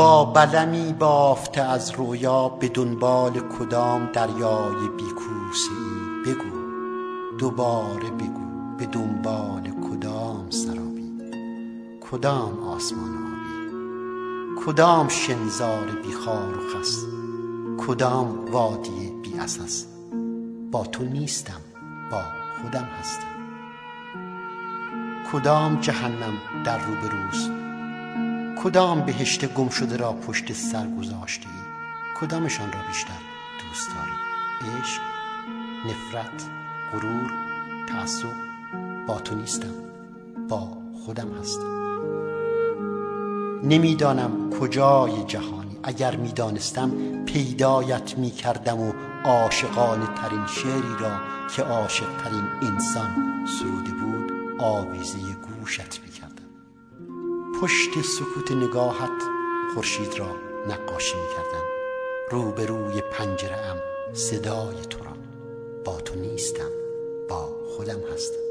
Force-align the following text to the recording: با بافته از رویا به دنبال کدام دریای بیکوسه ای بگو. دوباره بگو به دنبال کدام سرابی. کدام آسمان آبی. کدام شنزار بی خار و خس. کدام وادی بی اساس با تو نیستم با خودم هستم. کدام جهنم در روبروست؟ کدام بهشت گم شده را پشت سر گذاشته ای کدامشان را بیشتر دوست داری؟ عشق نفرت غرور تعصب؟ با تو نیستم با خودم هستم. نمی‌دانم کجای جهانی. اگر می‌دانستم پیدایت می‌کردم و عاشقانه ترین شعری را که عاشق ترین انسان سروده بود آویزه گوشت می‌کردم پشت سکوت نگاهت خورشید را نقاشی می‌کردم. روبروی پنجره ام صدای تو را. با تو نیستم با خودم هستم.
با 0.00 0.32
بافته 0.98 1.60
از 1.62 1.90
رویا 1.90 2.48
به 2.48 2.68
دنبال 2.68 3.32
کدام 3.32 4.06
دریای 4.12 4.88
بیکوسه 4.96 5.70
ای 5.70 6.32
بگو. 6.32 6.60
دوباره 7.38 8.10
بگو 8.10 8.76
به 8.78 8.86
دنبال 8.86 9.62
کدام 9.62 10.50
سرابی. 10.50 11.12
کدام 12.00 12.62
آسمان 12.62 13.10
آبی. 13.10 13.70
کدام 14.64 15.08
شنزار 15.08 15.86
بی 16.06 16.12
خار 16.12 16.58
و 16.58 16.60
خس. 16.68 17.04
کدام 17.86 18.52
وادی 18.52 19.12
بی 19.22 19.38
اساس 19.38 19.86
با 20.70 20.84
تو 20.84 21.04
نیستم 21.04 21.60
با 22.10 22.22
خودم 22.62 22.88
هستم. 23.00 23.26
کدام 25.32 25.80
جهنم 25.80 26.64
در 26.64 26.78
روبروست؟ 26.78 27.69
کدام 28.64 29.00
بهشت 29.00 29.54
گم 29.54 29.68
شده 29.68 29.96
را 29.96 30.12
پشت 30.12 30.52
سر 30.52 30.86
گذاشته 30.98 31.46
ای 31.46 31.62
کدامشان 32.20 32.72
را 32.72 32.78
بیشتر 32.88 33.20
دوست 33.60 33.88
داری؟ 33.88 34.76
عشق 34.80 35.00
نفرت 35.86 36.44
غرور 36.92 37.30
تعصب؟ 37.88 38.32
با 39.06 39.18
تو 39.18 39.34
نیستم 39.34 39.74
با 40.48 40.68
خودم 41.04 41.28
هستم. 41.40 41.80
نمی‌دانم 43.64 44.50
کجای 44.50 45.24
جهانی. 45.24 45.76
اگر 45.82 46.16
می‌دانستم 46.16 46.90
پیدایت 47.24 48.18
می‌کردم 48.18 48.80
و 48.80 48.92
عاشقانه 49.24 50.06
ترین 50.06 50.46
شعری 50.46 50.94
را 51.00 51.20
که 51.56 51.62
عاشق 51.62 52.06
ترین 52.24 52.72
انسان 52.72 53.46
سروده 53.60 53.90
بود 53.90 54.32
آویزه 54.58 55.18
گوشت 55.18 55.80
می‌کردم 55.80 56.09
پشت 57.60 58.02
سکوت 58.02 58.52
نگاهت 58.52 59.22
خورشید 59.74 60.18
را 60.18 60.26
نقاشی 60.68 61.14
می‌کردم. 61.16 61.64
روبروی 62.30 63.00
پنجره 63.00 63.56
ام 63.56 63.82
صدای 64.12 64.76
تو 64.90 65.04
را. 65.04 65.12
با 65.84 66.00
تو 66.00 66.14
نیستم 66.14 66.70
با 67.28 67.58
خودم 67.76 68.00
هستم. 68.14 68.49